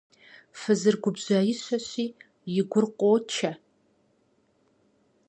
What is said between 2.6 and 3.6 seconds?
гур къочэ.